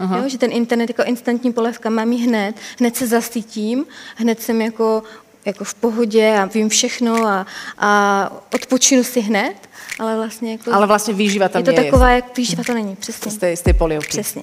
[0.00, 0.18] Aha.
[0.18, 4.60] Jo, že ten internet jako instantní polevka mám ji hned, hned se zasytím, hned jsem
[4.62, 5.02] jako,
[5.44, 7.46] jako v pohodě a vím všechno a,
[7.78, 9.54] a odpočinu si hned,
[9.98, 10.72] ale vlastně jako...
[10.72, 13.30] Ale vlastně výživa tam je to taková, jak výživa to není, přesně.
[13.30, 14.08] Z té, z té polievky.
[14.08, 14.42] Přesně.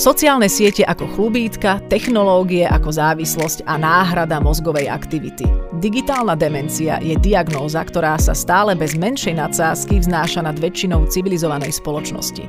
[0.00, 5.44] Sociálne siete ako chlubítka, technológie ako závislosť a náhrada mozgovej aktivity.
[5.76, 12.48] Digitálna demencia je diagnóza, ktorá sa stále bez menšej nadsázky vznáša nad väčšinou civilizovanej spoločnosti.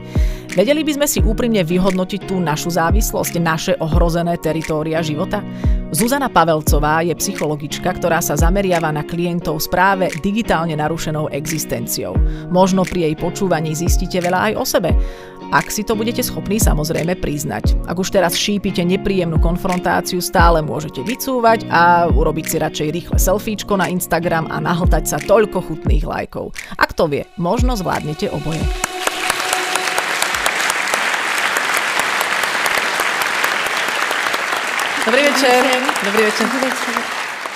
[0.52, 5.40] Vedeli by sme si úprimne vyhodnotiť tú našu závislosť, naše ohrozené teritória života?
[5.96, 12.20] Zuzana Pavelcová je psychologička, ktorá sa zameriava na klientov s práve digitálne narušenou existenciou.
[12.52, 14.92] Možno pri jej počúvaní zistíte veľa aj o sebe.
[15.56, 17.88] Ak si to budete schopní samozrejme priznať.
[17.88, 23.80] Ak už teraz šípite nepríjemnú konfrontáciu, stále môžete vycúvať a urobiť si radšej rýchle selfiečko
[23.80, 26.52] na Instagram a nahltať sa toľko chutných lajkov.
[26.76, 28.91] A kto vie, možno zvládnete oboje.
[35.02, 35.66] Dobrý večer.
[36.06, 36.46] Dobrý večer.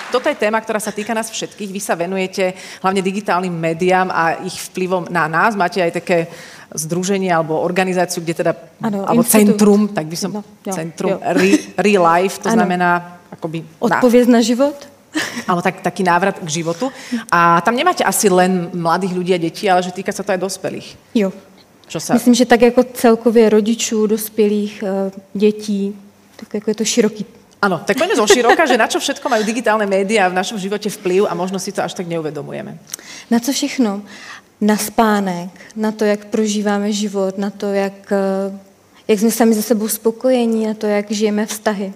[0.10, 1.70] Toto je téma, ktorá sa týka nás všetkých.
[1.70, 5.54] Vy sa venujete hlavne digitálnym médiám a ich vplyvom na nás.
[5.54, 6.26] Máte aj také
[6.74, 9.62] združenie alebo organizáciu, kde teda, ano, alebo institut.
[9.62, 11.18] centrum, tak by som, no, jo, centrum jo.
[11.22, 12.58] Re, Real Life, to ano.
[12.58, 13.62] znamená akoby...
[13.78, 14.78] Odpověď na život?
[15.48, 16.90] Ale tak, taký návrat k životu.
[17.30, 20.42] A tam nemáte asi len mladých ľudí a detí, ale že týka sa to aj
[20.42, 20.98] dospelých.
[21.14, 21.30] Jo.
[21.86, 22.18] Čo sa...
[22.18, 25.96] Myslím, že tak jako celkově rodičů, dospělých, eh, dětí,
[26.36, 27.26] tak jako je to široký
[27.66, 30.86] Áno, tak poďme zo široka, že na čo všetko majú digitálne médiá v našom živote
[30.86, 32.78] vplyv a možno si to až tak neuvedomujeme.
[33.32, 34.06] Na co všechno?
[34.62, 38.54] Na spánek, na to, jak prožíváme život, na to, jak, eh,
[39.08, 41.94] jak jsme sami ze sebou spokojení, na to, jak žijeme vztahy.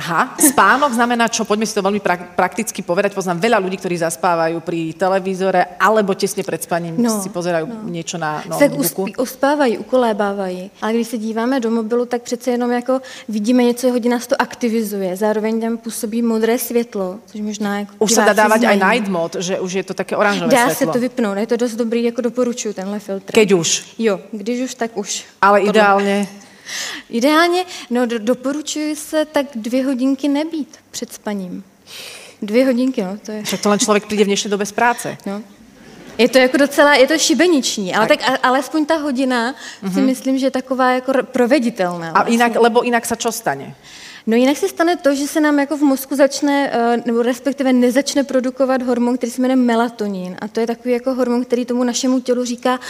[0.00, 1.44] Aha, spánok znamená čo?
[1.44, 3.12] Poďme si to veľmi pra- prakticky povedať.
[3.12, 7.84] Poznám veľa ľudí, ktorí zaspávajú pri televízore alebo tesne pred spaním no, si pozerajú no.
[7.92, 8.80] niečo na notebooku.
[8.80, 10.70] Tak uspí, uspávají, ukolébávají.
[10.80, 14.40] Ale když se díváme do mobilu, tak přece jenom jako vidíme něco, hodně nás to
[14.40, 15.16] aktivizuje.
[15.16, 19.42] Zároveň tam působí modré světlo, což možná jako Už se dá dávat aj night mode,
[19.42, 20.86] že už je to také oranžové dá světlo.
[20.86, 23.32] Dá se to vypnout, je to dost dobrý, jako doporučuju tenhle filtr.
[23.32, 23.68] Keď už.
[23.98, 25.24] Jo, když už, tak už.
[25.42, 26.28] Ale ideálně
[27.10, 31.64] Ideálně, no do, doporučuji se tak dvě hodinky nebýt před spaním.
[32.42, 33.42] Dvě hodinky, no, to je...
[33.42, 35.16] Však to len člověk přijde v dnešní době z práce.
[35.26, 35.42] No.
[36.18, 39.92] Je to jako docela, je to šibeniční, ale tak, tak alespoň ta hodina uh-huh.
[39.92, 40.06] si mhm.
[40.06, 42.08] myslím, že je taková jako proveditelná.
[42.08, 42.34] A vlastně.
[42.34, 43.74] jinak, lebo jinak se čo stane?
[44.26, 47.72] No jinak se stane to, že se nám jako v mozku začne, eh, nebo respektive
[47.72, 50.36] nezačne produkovat hormon, který se jmenuje melatonin.
[50.40, 52.80] A to je takový jako hormon, který tomu našemu tělu říká,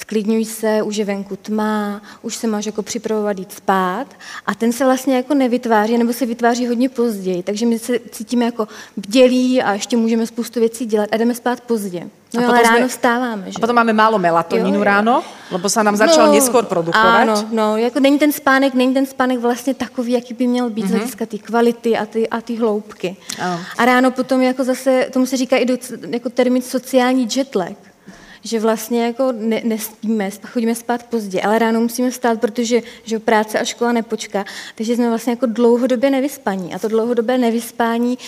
[0.00, 4.06] sklidňuj se, už je venku tma, už se máš jako připravovat jít spát.
[4.46, 7.42] A ten se vlastně jako nevytváří, nebo se vytváří hodně později.
[7.42, 11.60] Takže my se cítíme jako bdělí a ještě můžeme spoustu věcí dělat a jdeme spát
[11.60, 12.10] pozdě.
[12.34, 13.44] No a ale ráno sme, vstáváme.
[13.46, 13.56] Že?
[13.56, 15.22] A potom máme málo melatonínu jo, ráno,
[15.54, 17.22] lebo se nám začal no, neskôr produkovat.
[17.22, 20.84] Ano, no, jako není ten spánek, není ten spánek vlastně takový, jaký by měl být
[20.84, 20.88] mm-hmm.
[20.88, 20.98] z mhm.
[20.98, 23.16] hlediska té kvality a ty, a ty hloubky.
[23.38, 23.60] Oh.
[23.78, 25.78] A ráno potom jako zase, tomu se říká i do,
[26.10, 27.93] jako termín sociální jetlag
[28.44, 33.58] že vlastně jako ne, nespíme, chodíme spát pozdě, ale ráno musíme vstát, protože že práce
[33.58, 34.44] a škola nepočká,
[34.74, 36.74] takže jsme vlastně jako dlouhodobě nevyspaní.
[36.74, 38.18] A to dlouhodobé nevyspání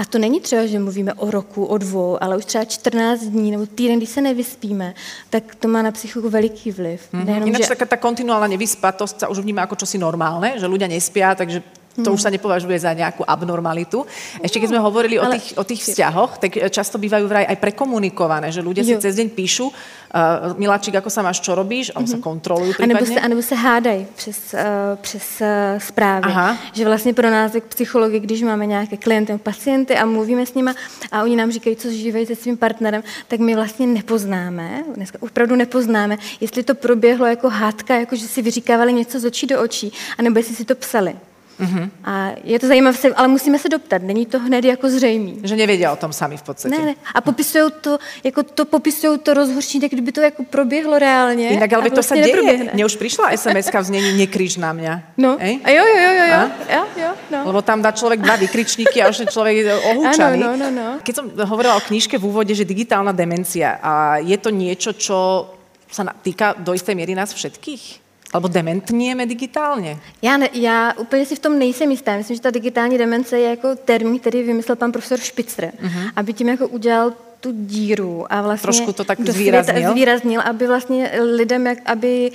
[0.00, 3.50] a to není třeba, že mluvíme o roku, o dvou, ale už třeba 14 dní
[3.50, 4.94] nebo týden, když se nevyspíme,
[5.30, 7.00] tak to má na psychiku veliký vliv.
[7.12, 7.24] Mm-hmm.
[7.24, 7.68] Nejenom, Ináč že...
[7.68, 11.60] taká ta kontinuálna nevyspatosť sa už vníma ako čosi normálne, že ľudia nespia, takže
[11.98, 14.06] to už sa nepovažuje za nejakú abnormalitu.
[14.38, 18.54] Ešte keď sme hovorili o tých, o tých vzťahoch, tak často bývajú vraj aj prekomunikované,
[18.54, 22.22] že ľudia si cez deň píšu, uh, Miláčik, ako sa máš, čo robíš, alebo mm-hmm.
[22.22, 22.94] sa kontrolujú prípadne.
[22.94, 24.60] A nebo se, a nebo se hádají přes, uh,
[25.00, 25.46] přes uh,
[25.78, 26.30] zprávy.
[26.30, 26.56] Aha.
[26.72, 30.70] Že vlastně pro nás, jak psychologi, když máme nějaké klienty, pacienty a mluvíme s nimi
[31.12, 35.56] a oni nám říkají, co žívají se svým partnerem, tak my vlastně nepoznáme, dneska opravdu
[35.56, 39.92] nepoznáme, jestli to proběhlo jako hádka, jako že si vyříkávali něco z očí do očí,
[40.18, 41.16] anebo jestli si to psali.
[41.60, 41.90] Uh-huh.
[42.04, 44.02] A je to zajímavé, ale musíme se doptat.
[44.02, 45.40] Není to hned jako zřejmý.
[45.42, 46.78] Že nevědí o tom sami v podstatě.
[46.78, 46.94] Ne, ne.
[47.14, 51.48] A popisují to, jako to popisují to rozhorčení, tak kdyby to jako proběhlo reálně.
[51.48, 52.70] Jinak, ale vlastně to se děje.
[52.74, 55.04] Mně už přišla sms v znění nekryž na mě.
[55.16, 55.36] No.
[55.40, 55.60] Ej?
[55.64, 56.34] A jo, jo, jo, jo.
[56.34, 56.74] A?
[56.74, 57.42] jo, jo no.
[57.44, 60.44] Lebo tam dá člověk dva vykričníky a už je člověk ohúčaný.
[60.44, 60.98] Ano, no, no, no.
[61.04, 65.50] Keď som hovorila o knižke v úvode, že digitálna demencia, a je to niečo, čo
[65.90, 67.99] sa týka do istej miery nás všetkých?
[68.32, 69.98] Alebo dementnieme digitálně?
[70.22, 72.16] Já, ne, já úplně si v tom nejsem jistá.
[72.16, 76.10] Myslím, že ta digitální demence je jako termín, který vymyslel pan profesor Špicr, uh-huh.
[76.16, 79.90] aby tím jako udělal tu díru a vlastně Trošku to tak zvýraznil.
[79.90, 82.30] zvýraznil, aby vlastně lidem, jak, aby,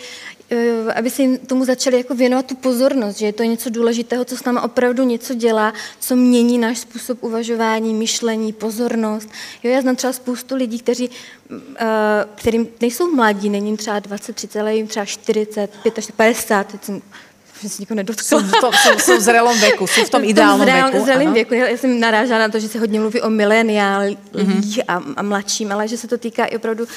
[0.50, 4.38] eh, aby si tomu začali jako věnovat tu pozornost, že je to něco důležitého, co
[4.38, 9.30] s námi opravdu něco dělá, co mění náš způsob uvažování, myšlení, pozornost.
[9.63, 11.10] Jo, já znám třeba spoustu lidí, kteří,
[11.78, 11.86] eh,
[12.36, 17.01] kterým nejsou mladí, není třeba 20, 30, ale jim třeba 40, 50, 50, teď jsem
[17.65, 18.23] že se nikdo nedotkla.
[18.23, 21.01] Jsou v, tom, jsou, jsou v zrelom věku, jsou v tom ideálním věku.
[21.01, 21.53] V zrelém věku.
[21.53, 24.83] Já, jsem narážela na to, že se hodně mluví o mileniálích mm-hmm.
[24.88, 26.89] a, a mladším, ale že se to týká i opravdu uh,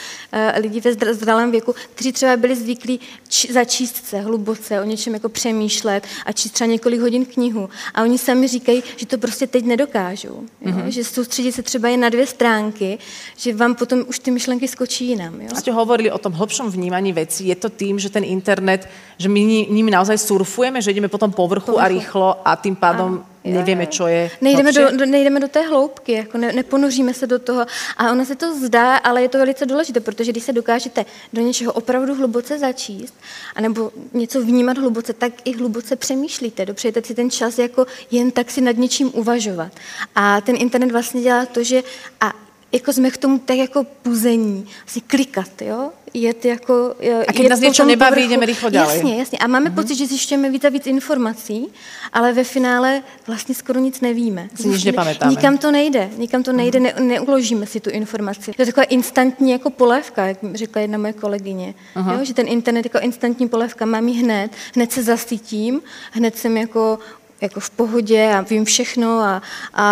[0.60, 5.28] lidí ve zralém věku, kteří třeba byli zvyklí či, začíst se hluboce, o něčem jako
[5.28, 7.68] přemýšlet a číst třeba několik hodin knihu.
[7.94, 10.28] A oni sami říkají, že to prostě teď nedokážou.
[10.28, 10.72] Jo?
[10.72, 10.86] Mm-hmm.
[10.86, 12.98] Že soustředit se třeba jen na dvě stránky,
[13.36, 15.40] že vám potom už ty myšlenky skočí jinam.
[15.40, 15.48] Jo?
[15.54, 17.48] Jste hovorili o tom hlbšom vnímaní věcí.
[17.48, 18.88] Je to tím, že ten internet,
[19.18, 21.84] že my nimi naozaj surfujeme že ideme po tom povrchu, povrchu.
[21.84, 25.60] a rýchlo a tým pádom a, nevieme, čo je nejdeme do, do, nejdeme do té
[25.60, 27.66] hloubky, jako ne, neponoříme se do toho.
[27.96, 31.40] A ono se to zdá, ale je to velice důležité, protože když se dokážete do
[31.42, 33.14] něčeho opravdu hluboce začíst,
[33.54, 36.66] anebo něco vnímat hluboce, tak i hluboce přemýšlíte.
[36.66, 39.72] Dopřejete si ten čas jako jen tak si nad něčím uvažovat.
[40.14, 41.82] A ten internet vlastně dělá to, že
[42.20, 42.32] a
[42.72, 45.90] jako jsme k tomu tak jako puzení, si klikat, jo?
[46.14, 46.94] Jet jako...
[47.28, 48.94] A když nás něco nebaví, jdeme rychle dále.
[48.94, 49.38] Jasně, jasně.
[49.38, 49.74] A máme uh-huh.
[49.74, 51.68] pocit, že zjišťujeme víc a víc informací,
[52.12, 54.48] ale ve finále vlastně skoro nic nevíme.
[54.54, 55.30] Si nic nepamětáme.
[55.30, 57.00] Nikam to nejde, nikam to nejde, uh-huh.
[57.00, 58.52] ne, neuložíme si tu informaci.
[58.56, 61.74] To je taková instantní jako polévka, jak řekla jedna moje kolegyně.
[61.96, 62.18] Uh-huh.
[62.18, 65.80] Jo, že ten internet jako instantní polévka mám ji hned, hned se zasytím,
[66.12, 66.98] hned jsem jako
[67.40, 69.42] jako v pohodě a vím všechno a,
[69.74, 69.86] a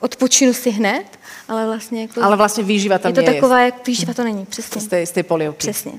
[0.00, 2.22] odpočinu si hned ale vlastně jako...
[2.22, 4.80] Ale vlastně výživa tam je to taková, jak výživa to není, přesně.
[4.80, 5.58] Z té, z té polievky.
[5.58, 5.92] Přesně.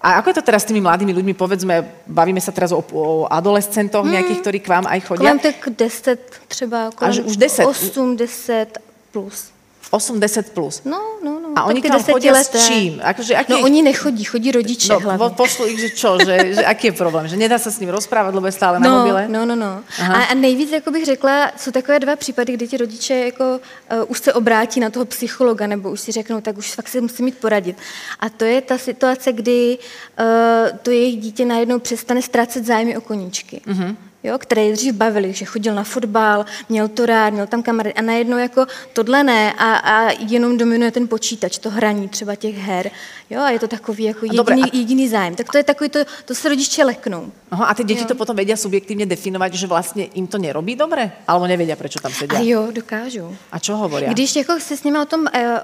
[0.00, 1.36] A ako je to teraz s tými mladými ľuďmi?
[1.36, 4.12] Povedzme, bavíme sa teraz o, o adolescentoch hmm.
[4.16, 5.28] nejakých, ktorí k vám aj chodia.
[5.28, 7.66] Kolem tak 10 třeba, kolem Až už 10?
[7.68, 8.78] 8, 10
[9.12, 9.52] plus.
[9.92, 10.82] 8-10 plus.
[10.84, 11.48] No, no, no.
[11.56, 13.00] A oni tam chodí s čím?
[13.02, 13.52] Akože, aký...
[13.52, 15.36] No oni nechodí, chodí rodiče no, hlavně.
[15.36, 17.28] pošlu ich, že čo, že, že aký je problém?
[17.28, 19.28] Že nedá se s ním rozprávat, lebo je stále no, na mobile?
[19.28, 19.82] No, no, no.
[19.98, 23.44] A, a nejvíc, jako bych řekla, jsou takové dva případy, kdy ti rodiče jako
[23.92, 27.00] uh, už se obrátí na toho psychologa, nebo už si řeknou, tak už fakt se
[27.00, 27.76] musí mít poradit.
[28.20, 33.00] A to je ta situace, kdy uh, to jejich dítě najednou přestane ztrácet zájmy o
[33.00, 33.60] koníčky.
[33.66, 37.94] Uh-huh jo, které dřív bavili, že chodil na fotbal, měl to rád, měl tam kamarády
[37.94, 42.58] a najednou jako tohle ne a, a jenom dominuje ten počítač, to hraní třeba těch
[42.58, 42.90] her,
[43.30, 44.66] jo, a je to takový jako jediný, Dobre, a...
[44.72, 45.34] jediný zájem.
[45.34, 47.32] Tak to je takový, to, to se rodiče leknou.
[47.50, 48.06] Aha, a ty děti jo.
[48.06, 51.12] to potom vědí subjektivně definovat, že vlastně jim to nerobí dobře?
[51.28, 52.36] Alebo nevědí, proč tam sedí?
[52.36, 53.36] A jo, dokážou.
[53.52, 54.06] A čo hovorí?
[54.06, 55.60] Když jako se s nimi o tom, eh,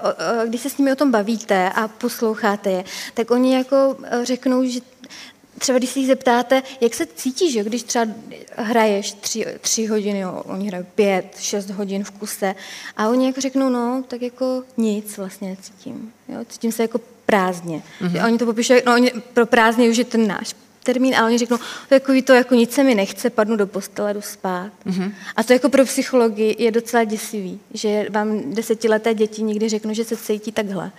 [0.47, 2.83] když se s nimi o tom bavíte a posloucháte je,
[3.13, 4.79] tak oni jako eh, řeknou, že
[5.59, 8.05] třeba když si jich zeptáte, jak se cítíš, že když třeba
[8.55, 12.55] hraješ tři, tři hodiny, jo, oni hrají pět, šest hodin v kuse
[12.97, 16.11] a oni jako řeknou, no, tak jako nic vlastně necítím.
[16.29, 16.39] Jo?
[16.49, 17.81] Cítím se jako prázdně.
[18.01, 18.25] Mm-hmm.
[18.25, 21.57] Oni to popíšou, no oni pro prázdně už je ten náš termín, ale oni řeknou,
[21.89, 24.71] takový to jako nic se mi nechce, padnu do postele, jdu spát.
[24.85, 25.11] Mm-hmm.
[25.35, 30.03] A to jako pro psychologii je docela děsivý, že vám desetileté děti někdy řeknou, že
[30.03, 30.91] se cítí takhle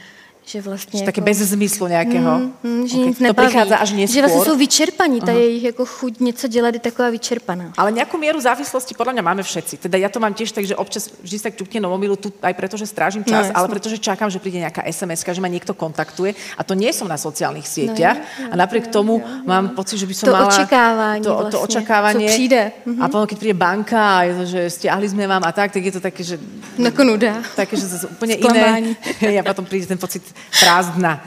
[0.49, 0.99] že vlastně...
[0.99, 1.07] Že jako...
[1.07, 2.39] taky bez zmyslu nějakého.
[2.39, 3.09] Mm, mm, že okay.
[3.09, 3.37] nic nebaví.
[3.37, 4.15] To přichází až neskôr.
[4.15, 7.73] Že vlastně jsou vyčerpaní, ta jejich jako chuť něco dělat je taková vyčerpaná.
[7.77, 9.77] Ale nějakou míru závislosti podle mě máme všetci.
[9.77, 12.55] Teda já to mám těž tak, že občas vždy se ťukne na mobilu tu aj
[12.55, 15.75] preto, že strážím čas, no, ale protože čakám, že přijde nějaká SMS, že ma někdo
[15.75, 18.07] kontaktuje a to nie som na sociálních sítích.
[18.41, 20.49] No, a napriek no, tomu jo, mám pocit, že by som to mala...
[20.49, 22.27] Očekávání to, vlastně, to očekávání.
[22.27, 22.73] Co přijde.
[22.87, 23.05] Mm-hmm.
[23.05, 25.85] A potom, když přijde banka a je to, že stiahli jsme vám a tak, tak
[25.85, 26.39] je to také, že...
[26.79, 27.43] Jako nuda.
[27.57, 28.97] Také, že to úplně jiné.
[29.21, 30.23] Já potom přijde ten pocit
[30.61, 31.25] prázdna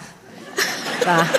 [1.06, 1.30] na,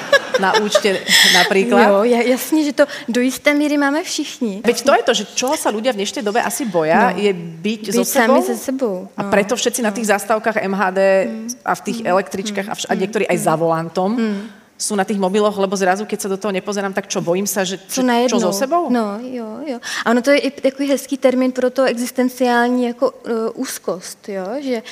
[0.40, 0.98] na účte
[1.34, 1.88] například.
[1.88, 4.62] Jo, jasně, že to do jisté míry máme všichni.
[4.66, 7.22] Veď to je to, že čoho sa ľudia v dnešnej dobe asi boja, no.
[7.22, 8.42] je byť, byť so sebou.
[8.42, 9.06] se sebou.
[9.06, 9.10] No.
[9.16, 9.86] A preto všetci no.
[9.88, 11.48] na tých zastávkach MHD mm.
[11.64, 12.06] a v tých mm.
[12.06, 12.72] električkách mm.
[12.72, 16.18] a, vš- a niektorí aj za volantom mm sú na tých mobiloch, lebo zrazu, keď
[16.26, 18.90] sa do toho nepozerám, tak čo, bojím sa, že čo, čo so sebou?
[18.90, 19.78] No, jo, jo.
[20.02, 24.46] A ono to je i takový hezký termín pro to existenciální jako uh, úzkost, jo,
[24.58, 24.82] že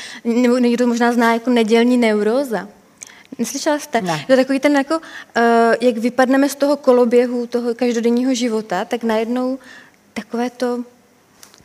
[0.61, 2.69] někdo možná zná jako nedělní neuróza.
[3.39, 4.01] Neslyšela jste?
[4.01, 4.25] Ne.
[4.27, 9.03] To je takový ten, jako, uh, jak vypadneme z toho koloběhu, toho každodenního života, tak
[9.03, 9.59] najednou
[10.15, 10.85] takové to,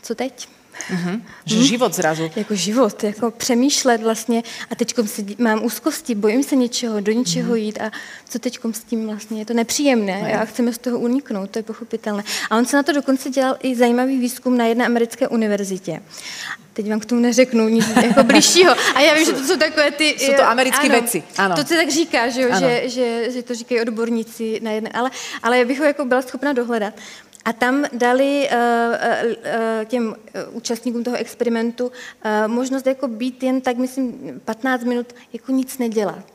[0.02, 0.55] co teď?
[0.92, 1.22] Uh-huh.
[1.46, 1.66] Že hmm.
[1.66, 2.32] život zrazu.
[2.36, 4.96] Jako život, jako přemýšlet vlastně a teď
[5.38, 7.58] mám úzkosti, bojím se něčeho, do něčeho uh-huh.
[7.58, 7.92] jít a
[8.30, 10.42] co teď s tím vlastně, je to nepříjemné no.
[10.42, 12.24] a chceme z toho uniknout, to je pochopitelné.
[12.50, 16.02] A on se na to dokonce dělal i zajímavý výzkum na jedné americké univerzitě.
[16.74, 18.76] Teď vám k tomu neřeknu nic jako blížšího.
[18.96, 20.16] A já vím, že to jsou takové ty...
[20.20, 21.56] Jsou to americké věci, ano.
[21.56, 25.12] To se tak říká, že, jo, že, že, že, to říkají odborníci na jedné, ale,
[25.44, 26.94] ale já bych ho jako byla schopna dohledat.
[27.46, 30.16] A tam dali uh, uh, těm uh,
[30.58, 31.92] účastníkům toho experimentu
[32.48, 36.26] možnost jako být jen tak, myslím, 15 minut jako nic nedělat.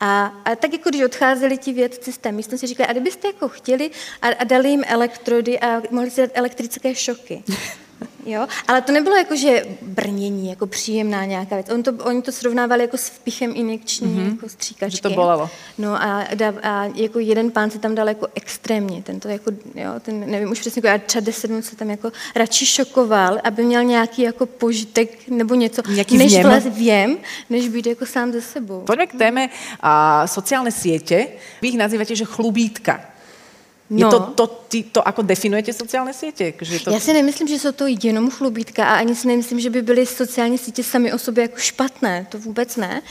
[0.00, 3.48] A, a tak jako když odcházeli ti vědci z té místnosti, říkali, a kdybyste jako
[3.48, 3.90] chtěli
[4.22, 7.44] a, a dali jim elektrody a mohli si dát elektrické šoky.
[8.26, 8.46] Jo?
[8.68, 11.70] Ale to nebylo jako, že brnění, jako příjemná nějaká věc.
[11.70, 14.34] On to, oni to srovnávali jako s vpichem injekční, mm-hmm.
[14.34, 14.96] jako stříkačky.
[14.96, 15.50] Že to bolelo.
[15.78, 16.26] No a,
[16.62, 20.50] a, jako jeden pán se tam dal jako extrémně, ten to jako, jo, ten, nevím
[20.50, 24.46] už přesně, jako, třeba deset minut se tam jako radši šokoval, aby měl nějaký jako
[24.46, 27.18] požitek nebo něco, nějaký než vlez věm,
[27.50, 28.80] než být jako sám ze sebou.
[28.80, 29.48] Pojďme k téme
[29.80, 31.28] a, sociální sítě.
[31.62, 33.09] Vy ich nazýváte, že chlubítka.
[33.90, 34.06] No.
[34.06, 36.54] Je to, to, ty, to, ako definujete sociální sítě?
[36.60, 36.90] Že to...
[36.90, 40.06] Já si nemyslím, že jsou to jenom chlubítka a ani si nemyslím, že by byly
[40.06, 43.02] sociální sítě sami o sobě jako špatné, to vůbec ne.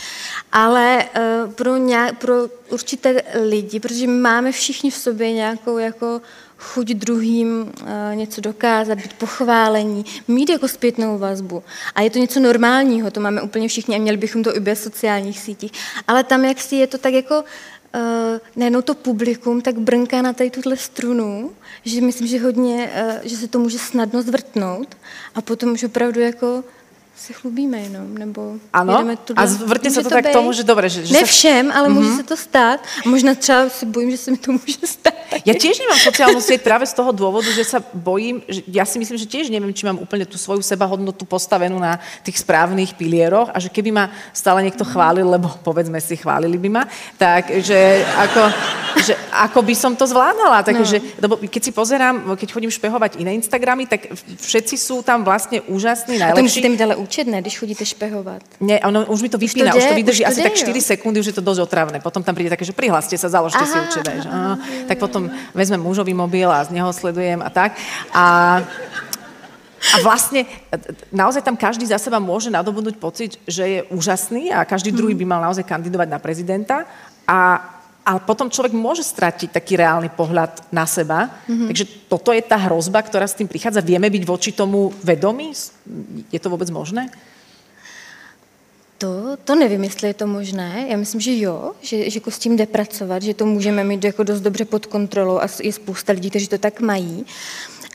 [0.52, 1.06] Ale
[1.46, 2.34] uh, pro, nějak, pro
[2.70, 6.22] určité lidi, protože máme všichni v sobě nějakou jako
[6.58, 11.64] chuť druhým uh, něco dokázat, být pochválení, mít jako zpětnou vazbu.
[11.96, 14.84] A je to něco normálního, to máme úplně všichni a měli bychom to i bez
[14.84, 15.72] sociálních sítí.
[16.08, 17.48] Ale tam, jak si je to tak jako uh,
[18.56, 21.52] najednou to publikum tak brnká na tady tuhle strunu,
[21.86, 24.98] že myslím, že hodně, uh, že se to může snadno zvrtnout
[25.36, 26.64] a potom už opravdu jako
[27.20, 29.04] se chlubíme jenom, nebo ano?
[29.36, 31.90] a zvrtne se to, to tak k tomu, že dobré, že, že Ne všem, ale
[31.90, 31.94] mm-hmm.
[31.94, 32.80] může se to stát.
[33.06, 35.20] A možná třeba si bojím, že se mi to může stát.
[35.46, 38.98] Ja tiež nemám sociálnu sieť práve z toho dôvodu, že sa bojím, že ja si
[38.98, 43.54] myslím, že tiež neviem, či mám úplne tú svoju sebahodnotu postavenú na tých správnych pilieroch
[43.54, 46.84] a že keby ma stále niekto chválil, lebo povedzme si, chválili by ma,
[47.22, 48.42] tak že ako,
[49.04, 50.64] že ako by som to zvládala.
[50.64, 51.06] Takže, no.
[51.24, 56.20] lebo keď si pozerám, keď chodím špehovať iné Instagramy, tak všetci sú tam vlastne úžasní,
[56.20, 56.36] najlepší.
[56.36, 58.42] A to musíte mi ale účet, ne, když chodíte špehovat.
[58.60, 60.54] Ne, ono už mi to vypína, už to, už to vydrží už to asi tak
[60.54, 61.98] 4 sekundy, už je to dosť otravné.
[62.00, 64.04] Potom tam príde také, že prihláste sa, založte aha, si účet.
[64.06, 64.54] Že, aha,
[64.88, 67.78] tak potom vezmem mužový mobil a z neho sledujem a tak.
[68.12, 68.26] A,
[69.80, 70.44] a vlastne
[71.14, 75.26] naozaj tam každý za seba môže nadobudnúť pocit, že je úžasný a každý druhý by
[75.26, 76.84] mal naozaj kandidovať na prezidenta
[77.24, 81.30] a ale potom človek môže stratiť taký reálny pohľad na seba.
[81.46, 81.68] Mm-hmm.
[81.68, 83.86] Takže toto je tá hrozba, ktorá s tým prichádza.
[83.86, 85.54] Vieme byť voči tomu vedomí?
[86.34, 87.12] Je to vôbec možné?
[89.00, 90.86] To, to nevím, jestli je to možné.
[90.90, 94.04] Já myslím, že jo, že, že jako s tím jde pracovat, že to můžeme mít
[94.04, 97.26] jako dost dobře pod kontrolou a je spousta lidí, kteří to tak mají.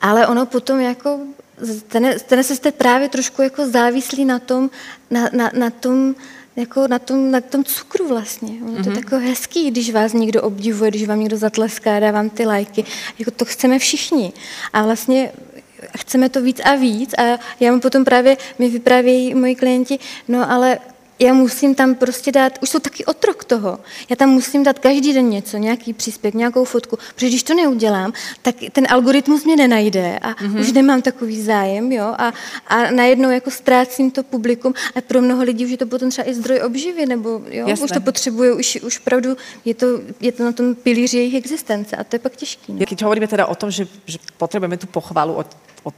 [0.00, 1.20] Ale ono potom jako,
[1.64, 4.70] stane, stane se jste právě trošku jako závislí na tom,
[5.10, 6.14] na, na, na tom,
[6.56, 8.48] jako na tom, na tom cukru vlastně.
[8.48, 8.82] Ono mm-hmm.
[8.82, 9.04] to je mhm.
[9.04, 12.84] jako hezký, když vás někdo obdivuje, když vám někdo zatleská, dá vám ty lajky.
[13.18, 14.32] Jako to chceme všichni.
[14.72, 15.32] A vlastně
[15.98, 20.50] chceme to víc a víc a já mu potom právě, mi vyprávějí moji klienti, no
[20.50, 20.78] ale
[21.18, 23.78] já musím tam prostě dát, už jsou taky otrok toho,
[24.10, 28.12] já tam musím dát každý den něco, nějaký příspěvek, nějakou fotku, protože když to neudělám,
[28.42, 30.60] tak ten algoritmus mě nenajde a mm-hmm.
[30.60, 32.32] už nemám takový zájem, jo, a,
[32.66, 36.28] a najednou jako ztrácím to publikum a pro mnoho lidí už je to potom třeba
[36.28, 37.84] i zdroj obživy, nebo jo, Jasné.
[37.84, 39.86] už to potřebuje, už, už pravdu je to,
[40.20, 42.72] je to na tom pilíři jejich existence a to je pak těžké.
[42.72, 42.86] No.
[42.86, 45.46] Keď hovoríme teda o tom, že, že potřebujeme tu pochvalu od,
[45.82, 45.94] od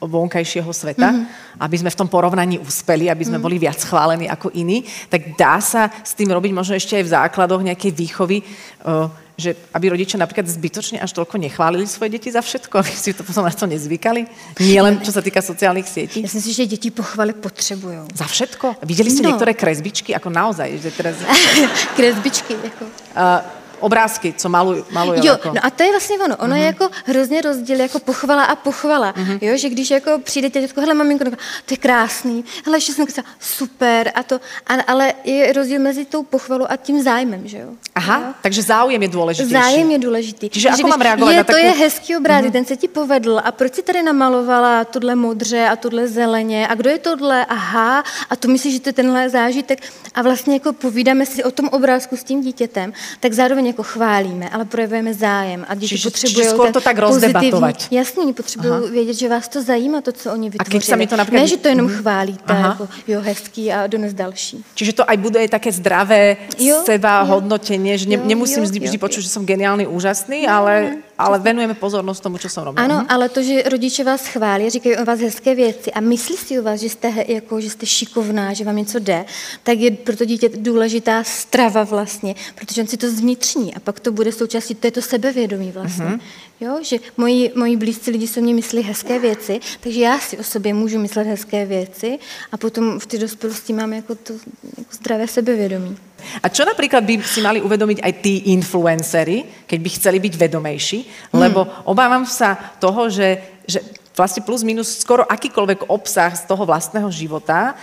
[0.00, 1.64] vonkajšieho sveta, mm-hmm.
[1.64, 3.44] aby sme v tom porovnaní uspeli, aby sme mm.
[3.44, 7.12] boli viac chválení ako iní, tak dá sa s tým robiť možno ešte aj v
[7.16, 8.44] základoch nejakej výchovy,
[8.84, 9.08] uh,
[9.40, 13.24] že aby rodičia napríklad zbytočne až toľko nechválili svoje deti za všetko, aby si to
[13.24, 14.28] potom na to nezvykali.
[14.60, 16.20] Nie len čo sa týka sociálnych sietí.
[16.20, 18.12] Ja si myslím, že deti pochvaly potřebují.
[18.12, 18.84] Za všetko?
[18.84, 19.32] Videli ste no.
[19.32, 20.68] niektoré kresbičky, ako naozaj?
[20.84, 21.16] Že teraz...
[21.96, 22.84] kresbičky, jako...
[23.16, 24.84] Uh, obrázky, co malují.
[24.90, 25.52] Maluj, jo, jako.
[25.54, 26.36] no a to je vlastně ono.
[26.36, 26.58] Ono uh-huh.
[26.58, 26.74] je mhm.
[26.80, 29.12] jako hrozně rozdíl jako pochvala a pochvala.
[29.12, 29.38] Uh-huh.
[29.40, 33.06] Jo, že když jako přijde dětko, hele maminko, to je krásný, hele ještě jsem
[33.40, 37.68] super a to, a, ale je rozdíl mezi tou pochvalou a tím zájmem, že jo.
[37.94, 38.34] Aha, jo?
[38.42, 39.50] takže zájem je důležitý.
[39.50, 40.50] Zájem je důležitý.
[40.50, 41.62] Čiže ako mám reagovat je, na takovou...
[41.62, 42.52] To je hezký obrázek, uh-huh.
[42.52, 46.74] ten se ti povedl a proč si tady namalovala tohle modře a tohle zeleně a
[46.74, 49.78] kdo je tohle, aha, a to myslíš, že to je tenhle zážitek
[50.14, 54.48] a vlastně jako povídáme si o tom obrázku s tím dítětem, tak zároveň jako chválíme,
[54.48, 57.76] ale projevujeme zájem a děti potřebují to tak rozdebatovat.
[57.90, 61.04] Jasně, oni potřebují vědět, že vás to zajímá, to, co oni vytvořili.
[61.04, 61.40] A to například...
[61.40, 62.00] Ne, že to jenom mm-hmm.
[62.00, 62.68] chválíte, Aha.
[62.68, 64.64] jako, jo, hezký a dones další.
[64.74, 67.26] Čiže to aj bude také zdravé jo, seba jo.
[67.26, 71.38] hodnotenie, že ne, jo, nemusím jo, vždy, vždy počuť, že som geniálny, úžasný, ale, ale
[71.38, 72.84] venujeme pozornost tomu, co jsem robil.
[72.84, 73.06] Ano, mhm.
[73.08, 76.62] ale to, že rodiče vás chválí, říkají o vás hezké věci a myslí si o
[76.62, 79.24] vás, že jste, jako, že jste šikovná, že vám něco jde,
[79.62, 84.00] tak je pro to dítě důležitá strava vlastně, protože on si to zvnitřní a pak
[84.00, 86.04] to bude součástí, to je to sebevědomí vlastně.
[86.04, 86.20] Mm-hmm.
[86.60, 90.42] Jo, že moji, moji blízcí lidi se mě myslí hezké věci, takže já si o
[90.42, 92.18] sobě můžu myslet hezké věci
[92.52, 94.32] a potom v té dospělosti mám jako to
[94.78, 95.96] jako zdravé sebevědomí.
[96.42, 100.98] A čo napríklad by si mali uvedomiť aj tí influencery, keď by chceli byť vedomejší?
[101.34, 101.90] Lebo hmm.
[101.90, 103.82] obávam sa toho, že, že
[104.16, 107.76] vlastne plus minus skoro akýkoľvek obsah z toho vlastného života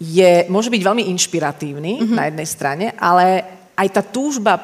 [0.00, 2.16] je, môže byť veľmi inšpiratívny mm-hmm.
[2.16, 3.44] na jednej strane, ale
[3.76, 4.56] aj tá túžba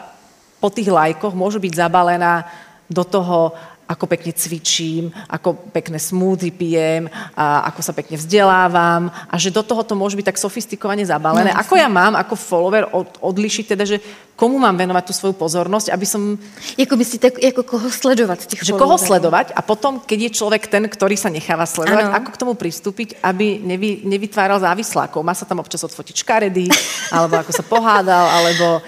[0.57, 2.49] po tých lajkoch môže byť zabalená
[2.89, 3.53] do toho,
[3.87, 7.07] ako pekne cvičím, ako pekné smoothie pijem,
[7.39, 11.55] a ako sa pekne vzdelávam a že do toho to môže byť tak sofistikovane zabalené.
[11.55, 14.03] No, ako ja mám ako follower od, odlišiť teda, že
[14.37, 16.39] komu mám venovať tú svoju pozornosť, aby som...
[16.77, 20.67] Jako myslíte, jako koho sledovat z těch Že koho sledovať a potom, keď je človek
[20.67, 22.17] ten, ktorý sa necháva sledovať, ano.
[22.21, 25.25] ako k tomu pristúpiť, aby nevy, nevytváral závislákov.
[25.25, 26.69] Má sa tam občas odfotiť škaredý,
[27.17, 28.85] alebo ako sa pohádal, alebo...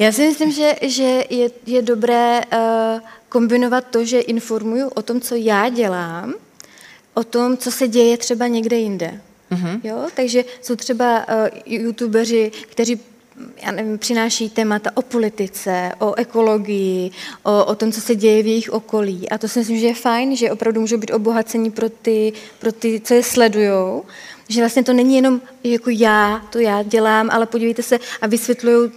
[0.00, 3.04] Já si myslím, že, že je, je dobré uh,
[3.36, 6.34] kombinovat to, že informuju o tom, co já dělám,
[7.14, 9.20] o tom, co se děje třeba někde jinde.
[9.52, 9.80] Mm-hmm.
[9.84, 10.08] Jo?
[10.16, 13.00] Takže jsou třeba uh, youtubeři, kteří
[13.62, 17.10] já nevím, přináší témata o politice, o ekologii,
[17.42, 19.28] o, o tom, co se děje v jejich okolí.
[19.28, 22.72] A to si myslím, že je fajn, že opravdu můžou být obohacení pro ty, pro
[22.72, 24.04] ty co je sledujou
[24.48, 28.90] že vlastně to není jenom jako já, to já dělám, ale podívejte se a vysvětlují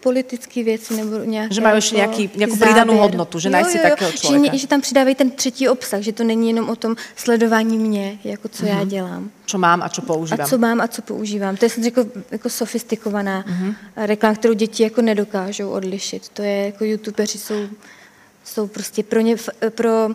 [0.00, 1.54] politické věci nebo nějaké...
[1.54, 4.52] Že mají ještě jako nějaký, nějakou přidanou hodnotu, že najsi takového člověka.
[4.52, 8.18] Že, že tam přidávají ten třetí obsah, že to není jenom o tom sledování mě,
[8.24, 8.68] jako co mm-hmm.
[8.68, 8.88] já mhm.
[8.88, 9.30] dělám.
[9.46, 10.40] Co mám a co používám.
[10.40, 11.56] A co mám a co používám.
[11.56, 13.74] To je jsem řekl, jako sofistikovaná mm-hmm.
[13.96, 16.28] reklama, kterou děti jako nedokážou odlišit.
[16.28, 17.66] To je jako youtubeři jsou,
[18.44, 19.36] jsou prostě pro ně,
[19.68, 20.14] pro, uh,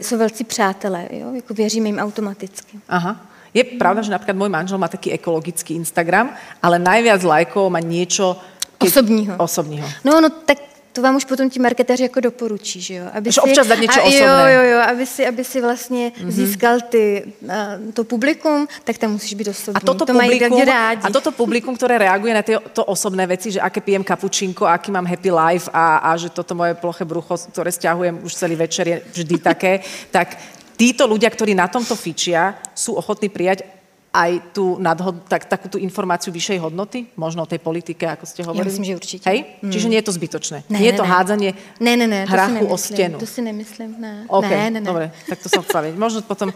[0.00, 1.34] jsou velcí přátelé, jo?
[1.34, 2.78] jako věříme jim automaticky.
[2.88, 3.33] Aha.
[3.54, 8.34] Je pravda, že napríklad môj manžel má taký ekologický Instagram, ale najviac lajkov má niečo...
[8.82, 8.90] Keď...
[8.90, 9.32] Osobního.
[9.38, 9.86] Osobního.
[10.04, 10.58] No, no, tak
[10.94, 13.06] to vám už potom ti marketéři jako doporučí, že jo?
[13.12, 14.52] Aby si, občas dát něco a, osobné.
[14.52, 16.30] Jo, jo, jo, aby si, aby si vlastně mm-hmm.
[16.30, 19.74] získal ty, uh, to publikum, tak tam musíš být osobní.
[19.76, 21.02] A toto, to publikum, mají rádi.
[21.02, 24.90] a toto publikum, které reaguje na ty, to osobné věci, že aké pijem kapučinko, aký
[24.90, 28.88] mám happy life a, a že toto moje ploché brucho, ktoré stiahujem už celý večer,
[28.88, 29.80] je vždy také,
[30.10, 30.38] tak
[30.74, 33.66] títo ľudia, ktorí na tomto fičia, sú ochotní prijať
[34.14, 37.10] aj tú nadhod, tak, takú tú informáciu vyššej hodnoty?
[37.18, 38.62] Možno o tej politike, ako ste hovorili?
[38.62, 39.26] Ja myslím, že určite.
[39.26, 39.58] Hej?
[39.58, 39.72] Mm.
[39.74, 40.58] Čiže nie je to zbytočné?
[40.70, 41.50] Ne, nie je to ne, hádzanie
[41.82, 43.18] ne, ne, ne, hrachu o stenu?
[43.18, 44.30] To si nemyslím, ne.
[44.30, 44.86] Okay, ne, ne, ne.
[44.86, 45.98] dobre, tak to som chcela vedieť.
[45.98, 46.54] Možno potom,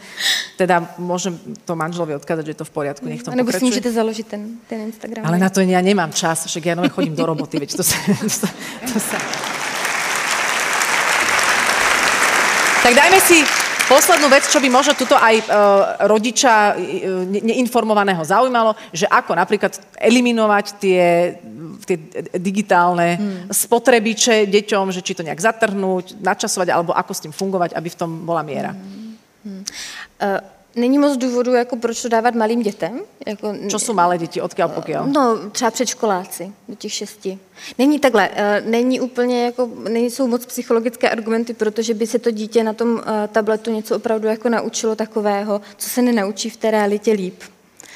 [0.55, 1.35] teda môžem
[1.67, 4.63] to manželovi odkázať, že je to v poriadku, nech to Nebo si môžete založiť ten,
[4.71, 5.27] ten Instagram.
[5.27, 7.99] Ale na to ja nemám čas, však ja chodím do roboty, veď to sa...
[8.23, 8.49] To sa,
[8.87, 9.19] to sa...
[12.87, 13.58] Tak dajme si
[13.89, 15.49] Poslednú vec, čo by možno tuto aj uh,
[16.05, 21.41] rodiča uh, neinformovaného zaujímalo, že ako napríklad eliminovať tie,
[21.89, 21.97] tie
[22.37, 23.41] digitálne hmm.
[23.49, 27.97] spotrebiče deťom, že či to nejak zatrhnúť, načasovať, alebo ako s tým fungovať, aby v
[27.97, 28.77] tom bola miera.
[28.77, 29.17] Hmm.
[29.49, 29.63] Hmm.
[30.21, 33.01] Uh, Není moc důvodů, jako proč to dávat malým dětem.
[33.27, 35.13] Jako, Co jsou malé děti, odkiaľ pokiaľ?
[35.13, 37.39] No, třeba předškoláci, do těch šesti.
[37.79, 42.65] Není takhle, uh, není úplně jako, nejsou moc psychologické argumenty, protože by se to dítě
[42.65, 47.13] na tom uh, tabletu něco opravdu jako naučilo takového, co se nenaučí v té realitě
[47.13, 47.43] líp.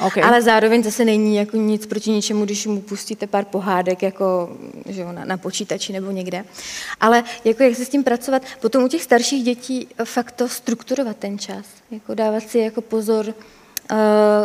[0.06, 0.22] Okay.
[0.22, 4.56] Ale zároveň zase není jako nic proti ničemu, když mu pustíte pár pohádek jako,
[4.88, 6.44] že na, na počítači nebo někde.
[7.00, 11.16] Ale jako jak se s tím pracovat, potom u těch starších dětí fakt to strukturovat
[11.16, 13.34] ten čas, jako dávat si jako pozor,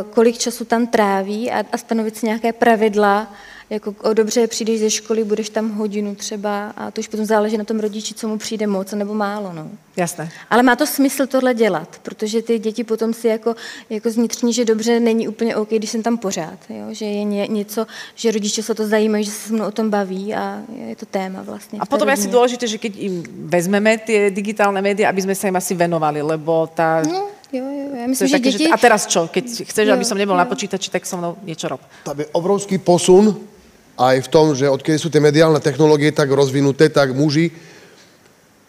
[0.10, 3.28] kolik času tam tráví a, a stanovit si nějaké pravidla,
[3.70, 7.58] jako o dobře přijdeš ze školy, budeš tam hodinu třeba a to už potom záleží
[7.58, 9.54] na tom rodiči, co mu přijde moc nebo málo.
[9.54, 9.70] No.
[9.98, 10.30] Jasné.
[10.50, 13.56] Ale má to smysl tohle dělat, protože ty děti potom si jako,
[13.90, 16.60] jako zvnitřní, že dobře není úplně OK, když jsem tam pořád.
[16.70, 16.86] Jo?
[16.92, 19.90] Že je ně, něco, že rodiče se to zajímají, že se se mnou o tom
[19.90, 21.80] baví a je to téma vlastně.
[21.80, 25.48] A potom je asi důležité, že když jim vezmeme ty digitální média, aby jsme se
[25.48, 27.02] jim asi venovali, lebo ta...
[27.02, 27.37] No.
[28.08, 28.66] Myslím, že deti...
[28.66, 29.28] Že, a teraz čo?
[29.28, 30.42] Keď chceš, jo, aby som nebol jo.
[30.42, 31.84] na počítači, tak so mnou niečo rob.
[32.08, 33.36] Tam je obrovský posun
[34.00, 37.52] aj v tom, že odkedy sú tie mediálne technológie tak rozvinuté, tak muži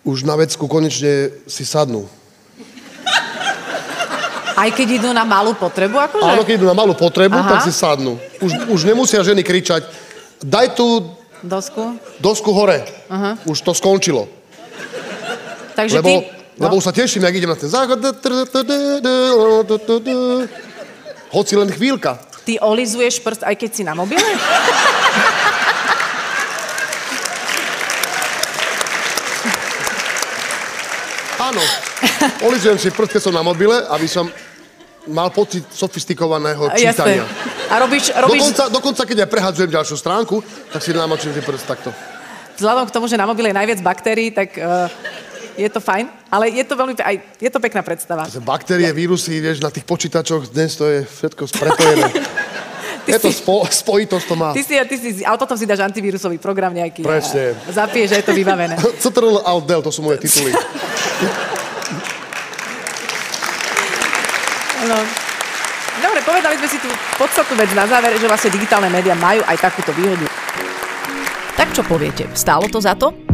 [0.02, 2.10] už na vecku konečne si sadnú.
[4.58, 6.34] Aj keď idú na malú potrebu, akože?
[6.34, 7.46] Áno, keď idú na malú potrebu, Aha.
[7.46, 8.18] tak si sadnú.
[8.42, 9.86] Už, už nemusia ženy kričať,
[10.42, 11.14] daj tu
[11.46, 12.82] dosku, dosku hore.
[13.06, 13.38] Aha.
[13.46, 14.26] Už to skončilo.
[15.78, 16.37] Takže lebo, ty...
[16.58, 16.66] No.
[16.66, 18.02] Lebo už sa teším, jak idem na ten záchod.
[21.30, 22.18] Hoci len chvíľka.
[22.42, 24.26] Ty olizuješ prst, aj keď si na mobile?
[31.38, 31.62] Áno.
[32.42, 34.26] Olizujem si prst, keď som na mobile, aby som
[35.06, 37.22] mal pocit sofistikovaného čítania.
[37.70, 38.10] A robíš...
[38.10, 38.50] robíš...
[38.50, 40.42] Dokonca, dokonca, keď aj prehadzujem ďalšiu stránku,
[40.74, 41.94] tak si namočím si prst takto.
[42.58, 44.90] Vzhľadom k tomu, že na mobile je najviac baktérií, tak uh,
[45.58, 48.30] je to fajn, ale je to veľmi, aj, je to pekná predstava.
[48.38, 52.08] Baktérie, vírusy, vieš, na tých počítačoch dnes to je všetko prepojené.
[53.08, 54.52] Ty je si, to spo, spojitosť to má.
[54.52, 57.00] Ty si, ty si, ale potom si dáš antivírusový program nejaký.
[57.00, 57.56] Presne.
[57.64, 58.76] Zapiješ, že je to vybavené.
[59.02, 60.52] CTRL Alt Del, to sú moje tituly.
[64.84, 64.98] no.
[66.04, 69.56] Dobre, povedali sme si tu podstatnú vec na záver, že vlastne digitálne médiá majú aj
[69.56, 70.28] takúto výhodu.
[71.56, 73.27] Tak čo poviete, stálo to za to?